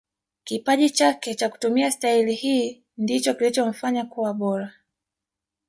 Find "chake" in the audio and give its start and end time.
0.89-1.35